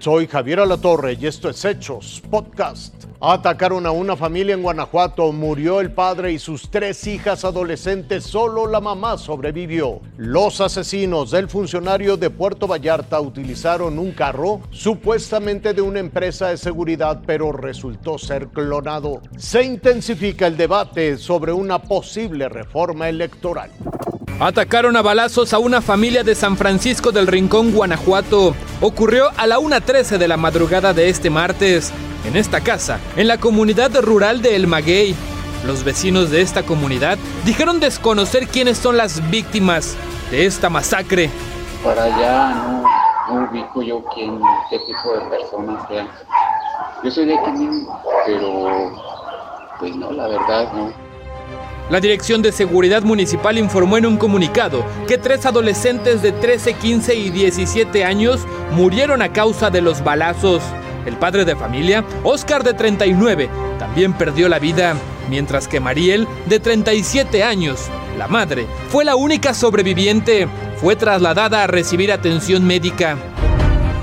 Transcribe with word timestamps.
Soy 0.00 0.26
Javier 0.26 0.60
Alatorre 0.60 1.18
y 1.20 1.26
esto 1.26 1.50
es 1.50 1.62
Hechos 1.62 2.22
Podcast. 2.30 3.04
Atacaron 3.20 3.84
a 3.84 3.90
una 3.90 4.16
familia 4.16 4.54
en 4.54 4.62
Guanajuato, 4.62 5.30
murió 5.30 5.78
el 5.78 5.92
padre 5.92 6.32
y 6.32 6.38
sus 6.38 6.70
tres 6.70 7.06
hijas 7.06 7.44
adolescentes, 7.44 8.24
solo 8.24 8.66
la 8.66 8.80
mamá 8.80 9.18
sobrevivió. 9.18 10.00
Los 10.16 10.62
asesinos 10.62 11.32
del 11.32 11.50
funcionario 11.50 12.16
de 12.16 12.30
Puerto 12.30 12.66
Vallarta 12.66 13.20
utilizaron 13.20 13.98
un 13.98 14.12
carro 14.12 14.62
supuestamente 14.70 15.74
de 15.74 15.82
una 15.82 16.00
empresa 16.00 16.48
de 16.48 16.56
seguridad, 16.56 17.20
pero 17.26 17.52
resultó 17.52 18.16
ser 18.16 18.48
clonado. 18.48 19.20
Se 19.36 19.62
intensifica 19.62 20.46
el 20.46 20.56
debate 20.56 21.18
sobre 21.18 21.52
una 21.52 21.82
posible 21.82 22.48
reforma 22.48 23.10
electoral. 23.10 23.70
Atacaron 24.40 24.96
a 24.96 25.02
balazos 25.02 25.52
a 25.52 25.58
una 25.58 25.82
familia 25.82 26.24
de 26.24 26.34
San 26.34 26.56
Francisco 26.56 27.12
del 27.12 27.26
Rincón, 27.26 27.72
Guanajuato. 27.72 28.54
Ocurrió 28.80 29.28
a 29.36 29.46
la 29.46 29.58
1.13 29.58 30.16
de 30.16 30.28
la 30.28 30.38
madrugada 30.38 30.94
de 30.94 31.10
este 31.10 31.28
martes, 31.28 31.92
en 32.24 32.38
esta 32.38 32.62
casa, 32.62 32.98
en 33.16 33.28
la 33.28 33.36
comunidad 33.36 33.94
rural 34.00 34.40
de 34.40 34.56
El 34.56 34.66
Maguey. 34.66 35.14
Los 35.66 35.84
vecinos 35.84 36.30
de 36.30 36.40
esta 36.40 36.62
comunidad 36.62 37.18
dijeron 37.44 37.80
desconocer 37.80 38.48
quiénes 38.48 38.78
son 38.78 38.96
las 38.96 39.30
víctimas 39.30 39.94
de 40.30 40.46
esta 40.46 40.70
masacre. 40.70 41.28
Para 41.84 42.04
allá 42.04 42.54
no, 42.54 43.44
ubico 43.44 43.82
yo 43.82 44.02
quién, 44.14 44.40
qué 44.70 44.78
tipo 44.78 45.18
de 45.18 45.36
personas 45.36 45.86
sean. 45.86 46.08
Yo 47.04 47.10
soy 47.10 47.26
de 47.26 47.38
aquí 47.38 47.68
pero 48.24 48.90
pues 49.78 49.94
no, 49.96 50.10
la 50.12 50.28
verdad 50.28 50.72
no. 50.72 51.09
La 51.90 51.98
Dirección 51.98 52.40
de 52.40 52.52
Seguridad 52.52 53.02
Municipal 53.02 53.58
informó 53.58 53.98
en 53.98 54.06
un 54.06 54.16
comunicado 54.16 54.86
que 55.08 55.18
tres 55.18 55.44
adolescentes 55.44 56.22
de 56.22 56.30
13, 56.30 56.74
15 56.74 57.14
y 57.16 57.30
17 57.30 58.04
años 58.04 58.46
murieron 58.70 59.22
a 59.22 59.32
causa 59.32 59.70
de 59.70 59.80
los 59.80 60.04
balazos. 60.04 60.62
El 61.04 61.16
padre 61.16 61.44
de 61.44 61.56
familia, 61.56 62.04
Oscar 62.22 62.62
de 62.62 62.74
39, 62.74 63.50
también 63.80 64.12
perdió 64.12 64.48
la 64.48 64.60
vida, 64.60 64.94
mientras 65.28 65.66
que 65.66 65.80
Mariel, 65.80 66.28
de 66.46 66.60
37 66.60 67.42
años, 67.42 67.88
la 68.16 68.28
madre, 68.28 68.66
fue 68.88 69.04
la 69.04 69.16
única 69.16 69.52
sobreviviente. 69.52 70.46
Fue 70.76 70.94
trasladada 70.94 71.64
a 71.64 71.66
recibir 71.66 72.12
atención 72.12 72.64
médica. 72.64 73.18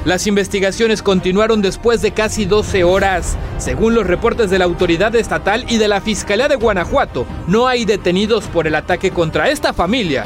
Las 0.08 0.26
investigaciones 0.26 1.04
continuaron 1.04 1.62
después 1.62 2.02
de 2.02 2.14
casi 2.14 2.46
12 2.46 2.86
horas. 2.86 3.36
Según 3.58 3.94
los 3.94 4.08
reportes 4.08 4.50
de 4.50 4.58
la 4.58 4.64
autoridad 4.64 5.14
estatal 5.18 5.66
y 5.68 5.80
de 5.80 5.90
la 5.90 6.00
Fiscalía 6.00 6.48
de 6.48 6.56
Guanajuato, 6.56 7.26
no 7.46 7.68
hay 7.68 7.84
detenidos 7.84 8.46
por 8.46 8.68
el 8.68 8.76
ataque 8.76 9.12
contra 9.12 9.50
esta 9.50 9.74
familia. 9.74 10.24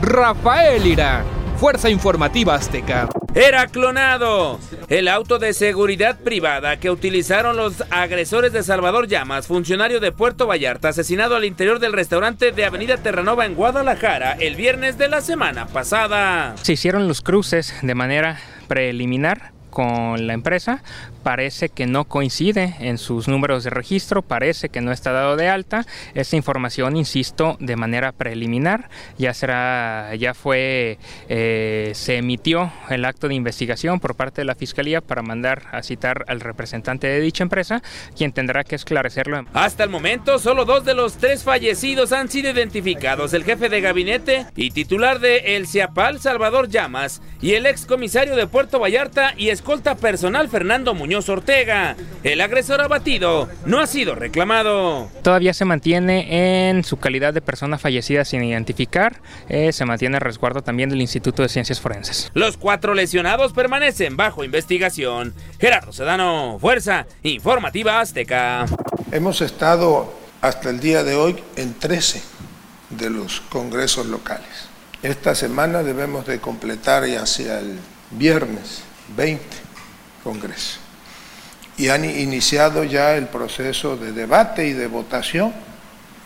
Rafael 0.00 0.86
Ira, 0.86 1.22
Fuerza 1.58 1.90
Informativa 1.90 2.54
Azteca. 2.54 3.06
Era 3.34 3.66
clonado. 3.66 4.60
El 4.88 5.08
auto 5.08 5.40
de 5.40 5.54
seguridad 5.54 6.20
privada 6.20 6.78
que 6.78 6.88
utilizaron 6.88 7.56
los 7.56 7.82
agresores 7.90 8.52
de 8.52 8.62
Salvador 8.62 9.08
Llamas, 9.08 9.48
funcionario 9.48 9.98
de 9.98 10.12
Puerto 10.12 10.46
Vallarta, 10.46 10.90
asesinado 10.90 11.34
al 11.34 11.44
interior 11.44 11.80
del 11.80 11.94
restaurante 11.94 12.52
de 12.52 12.64
Avenida 12.64 12.98
Terranova 12.98 13.44
en 13.44 13.56
Guadalajara 13.56 14.36
el 14.38 14.54
viernes 14.54 14.98
de 14.98 15.08
la 15.08 15.20
semana 15.20 15.66
pasada. 15.66 16.54
Se 16.62 16.74
hicieron 16.74 17.08
los 17.08 17.22
cruces 17.22 17.74
de 17.82 17.94
manera 17.96 18.38
preliminar 18.68 19.50
con 19.70 20.28
la 20.28 20.34
empresa 20.34 20.84
parece 21.24 21.70
que 21.70 21.86
no 21.86 22.04
coincide 22.04 22.76
en 22.80 22.98
sus 22.98 23.26
números 23.28 23.64
de 23.64 23.70
registro, 23.70 24.20
parece 24.20 24.68
que 24.68 24.82
no 24.82 24.92
está 24.92 25.10
dado 25.10 25.36
de 25.36 25.48
alta. 25.48 25.86
Esta 26.12 26.36
información, 26.36 26.96
insisto, 26.96 27.56
de 27.60 27.76
manera 27.76 28.12
preliminar, 28.12 28.90
ya 29.18 29.32
será, 29.32 30.14
ya 30.16 30.34
fue, 30.34 30.98
eh, 31.28 31.92
se 31.94 32.18
emitió 32.18 32.70
el 32.90 33.06
acto 33.06 33.26
de 33.26 33.34
investigación 33.34 34.00
por 34.00 34.14
parte 34.14 34.42
de 34.42 34.44
la 34.44 34.54
Fiscalía 34.54 35.00
para 35.00 35.22
mandar 35.22 35.62
a 35.72 35.82
citar 35.82 36.26
al 36.28 36.40
representante 36.40 37.06
de 37.06 37.20
dicha 37.20 37.42
empresa, 37.42 37.82
quien 38.14 38.32
tendrá 38.32 38.62
que 38.62 38.76
esclarecerlo. 38.76 39.46
Hasta 39.54 39.82
el 39.82 39.90
momento, 39.90 40.38
solo 40.38 40.66
dos 40.66 40.84
de 40.84 40.94
los 40.94 41.14
tres 41.14 41.42
fallecidos 41.42 42.12
han 42.12 42.28
sido 42.28 42.50
identificados, 42.50 43.32
el 43.32 43.44
jefe 43.44 43.70
de 43.70 43.80
gabinete 43.80 44.46
y 44.56 44.72
titular 44.72 45.20
de 45.20 45.56
El 45.56 45.66
CIAPAL, 45.66 46.20
Salvador 46.20 46.68
Llamas, 46.68 47.22
y 47.40 47.54
el 47.54 47.64
ex 47.64 47.86
comisario 47.86 48.36
de 48.36 48.46
Puerto 48.46 48.78
Vallarta 48.78 49.32
y 49.38 49.48
escolta 49.48 49.94
personal 49.94 50.50
Fernando 50.50 50.92
Muñoz 50.92 51.13
Ortega. 51.14 51.96
El 52.24 52.40
agresor 52.40 52.80
abatido 52.80 53.48
no 53.64 53.80
ha 53.80 53.86
sido 53.86 54.14
reclamado. 54.14 55.08
Todavía 55.22 55.54
se 55.54 55.64
mantiene 55.64 56.68
en 56.68 56.82
su 56.82 56.96
calidad 56.96 57.32
de 57.32 57.40
persona 57.40 57.78
fallecida 57.78 58.24
sin 58.24 58.42
identificar. 58.42 59.20
Eh, 59.48 59.72
se 59.72 59.84
mantiene 59.84 60.16
a 60.16 60.20
resguardo 60.20 60.62
también 60.62 60.90
del 60.90 61.00
Instituto 61.00 61.42
de 61.42 61.48
Ciencias 61.48 61.80
Forenses. 61.80 62.30
Los 62.34 62.56
cuatro 62.56 62.94
lesionados 62.94 63.52
permanecen 63.52 64.16
bajo 64.16 64.42
investigación. 64.42 65.34
Gerardo 65.60 65.92
Sedano, 65.92 66.58
Fuerza 66.60 67.06
Informativa 67.22 68.00
Azteca. 68.00 68.66
Hemos 69.12 69.40
estado 69.40 70.12
hasta 70.40 70.70
el 70.70 70.80
día 70.80 71.04
de 71.04 71.14
hoy 71.14 71.36
en 71.56 71.74
13 71.74 72.22
de 72.90 73.10
los 73.10 73.40
congresos 73.42 74.06
locales. 74.06 74.68
Esta 75.02 75.34
semana 75.34 75.82
debemos 75.82 76.26
de 76.26 76.40
completar 76.40 77.06
y 77.06 77.16
hacia 77.16 77.60
el 77.60 77.78
viernes 78.10 78.82
20 79.16 79.44
congresos 80.22 80.83
y 81.76 81.88
han 81.88 82.04
iniciado 82.04 82.84
ya 82.84 83.16
el 83.16 83.26
proceso 83.26 83.96
de 83.96 84.12
debate 84.12 84.66
y 84.66 84.72
de 84.72 84.86
votación 84.86 85.52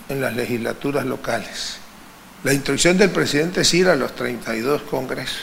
en 0.08 0.20
las 0.20 0.34
legislaturas 0.34 1.06
locales. 1.06 1.78
La 2.44 2.52
instrucción 2.52 2.98
del 2.98 3.10
presidente 3.10 3.62
es 3.62 3.74
ir 3.74 3.88
a 3.88 3.96
los 3.96 4.14
32 4.14 4.82
congresos. 4.82 5.42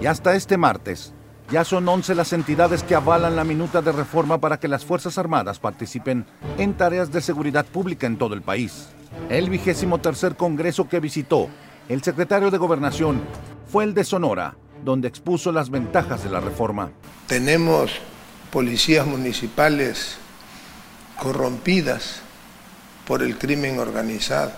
Y 0.00 0.06
hasta 0.06 0.34
este 0.34 0.56
martes, 0.56 1.12
ya 1.50 1.64
son 1.64 1.88
11 1.88 2.14
las 2.14 2.32
entidades 2.32 2.82
que 2.82 2.94
avalan 2.94 3.34
la 3.34 3.44
minuta 3.44 3.82
de 3.82 3.92
reforma 3.92 4.38
para 4.38 4.60
que 4.60 4.68
las 4.68 4.84
Fuerzas 4.84 5.18
Armadas 5.18 5.58
participen 5.58 6.26
en 6.58 6.74
tareas 6.74 7.10
de 7.10 7.20
seguridad 7.20 7.66
pública 7.66 8.06
en 8.06 8.18
todo 8.18 8.34
el 8.34 8.42
país. 8.42 8.88
El 9.28 9.50
vigésimo 9.50 9.98
tercer 9.98 10.36
congreso 10.36 10.88
que 10.88 11.00
visitó 11.00 11.48
el 11.88 12.02
secretario 12.04 12.52
de 12.52 12.58
Gobernación 12.58 13.20
fue 13.66 13.82
el 13.82 13.94
de 13.94 14.04
Sonora, 14.04 14.54
donde 14.84 15.08
expuso 15.08 15.50
las 15.50 15.70
ventajas 15.70 16.22
de 16.22 16.30
la 16.30 16.38
reforma. 16.38 16.92
Tenemos 17.26 17.90
policías 18.50 19.06
municipales 19.06 20.16
corrompidas 21.18 22.16
por 23.06 23.22
el 23.22 23.38
crimen 23.38 23.78
organizado, 23.78 24.52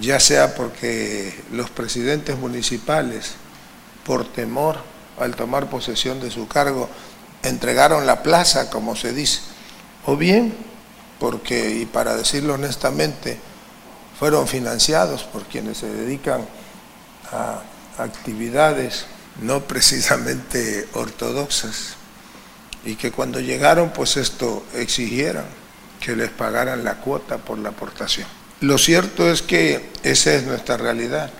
ya 0.00 0.20
sea 0.20 0.54
porque 0.54 1.42
los 1.52 1.70
presidentes 1.70 2.36
municipales, 2.38 3.32
por 4.04 4.30
temor 4.32 4.78
al 5.18 5.36
tomar 5.36 5.70
posesión 5.70 6.20
de 6.20 6.30
su 6.30 6.48
cargo, 6.48 6.88
entregaron 7.42 8.06
la 8.06 8.22
plaza, 8.22 8.70
como 8.70 8.96
se 8.96 9.12
dice, 9.12 9.40
o 10.06 10.16
bien 10.16 10.54
porque, 11.18 11.70
y 11.70 11.86
para 11.86 12.16
decirlo 12.16 12.54
honestamente, 12.54 13.38
fueron 14.18 14.48
financiados 14.48 15.24
por 15.24 15.44
quienes 15.44 15.78
se 15.78 15.86
dedican 15.86 16.46
a 17.32 17.62
actividades 17.98 19.06
no 19.40 19.60
precisamente 19.62 20.88
ortodoxas 20.94 21.96
y 22.84 22.96
que 22.96 23.10
cuando 23.10 23.40
llegaron 23.40 23.90
pues 23.90 24.16
esto 24.16 24.64
exigieran 24.74 25.44
que 26.00 26.14
les 26.14 26.30
pagaran 26.30 26.84
la 26.84 26.96
cuota 26.96 27.38
por 27.38 27.58
la 27.58 27.70
aportación. 27.70 28.26
Lo 28.60 28.78
cierto 28.78 29.30
es 29.30 29.42
que 29.42 29.90
esa 30.02 30.34
es 30.34 30.46
nuestra 30.46 30.76
realidad. 30.76 31.30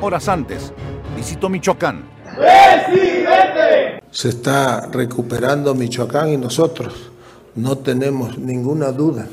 Horas 0.00 0.28
antes, 0.28 0.72
visitó 1.16 1.48
Michoacán. 1.48 2.04
¡Presidente! 2.36 4.02
Se 4.10 4.28
está 4.28 4.86
recuperando 4.86 5.74
Michoacán 5.74 6.30
y 6.30 6.36
nosotros 6.36 7.10
no 7.56 7.78
tenemos 7.78 8.38
ninguna 8.38 8.92
duda 8.92 9.26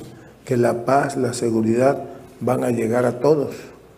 que 0.43 0.57
la 0.57 0.85
paz, 0.85 1.15
la 1.15 1.33
seguridad 1.33 2.03
van 2.39 2.63
a 2.63 2.69
llegar 2.69 3.05
a 3.05 3.19
todos 3.19 3.55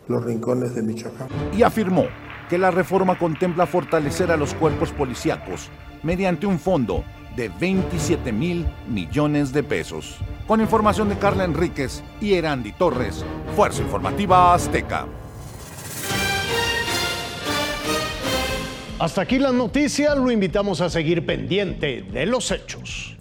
los 0.08 0.24
rincones 0.24 0.76
de 0.76 0.82
Michoacán. 0.82 1.28
Y 1.58 1.64
afirmó 1.64 2.06
que 2.50 2.58
la 2.58 2.72
reforma 2.72 3.18
contempla 3.18 3.66
fortalecer 3.66 4.32
a 4.32 4.38
los 4.38 4.54
cuerpos 4.54 4.92
policíacos 4.92 5.70
mediante 6.04 6.46
un 6.46 6.60
fondo 6.60 7.04
de 7.38 7.50
27 7.50 8.34
mil 8.34 8.66
millones 8.90 9.54
de 9.54 9.64
pesos. 9.64 10.18
Con 10.48 10.60
información 10.60 11.08
de 11.08 11.18
Carla 11.18 11.46
Enríquez 11.46 12.04
y 12.20 12.34
Erandi 12.34 12.74
Torres, 12.74 13.24
Fuerza 13.56 13.84
Informativa 13.84 14.54
Azteca. 14.54 15.06
Hasta 19.00 19.22
aquí 19.22 19.38
las 19.38 19.54
noticias, 19.54 20.18
lo 20.18 20.32
invitamos 20.32 20.82
a 20.82 20.90
seguir 20.90 21.24
pendiente 21.26 22.02
de 22.02 22.26
los 22.26 22.50
hechos. 22.50 23.17